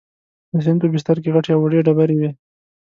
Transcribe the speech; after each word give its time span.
د 0.53 0.55
سیند 0.65 0.79
په 0.81 0.87
بستر 0.93 1.17
کې 1.23 1.29
غټې 1.35 1.51
او 1.53 1.61
وړې 1.63 1.79
ډبرې 1.87 2.15
وې. 2.19 2.29